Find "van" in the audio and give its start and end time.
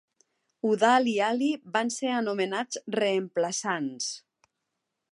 1.77-1.93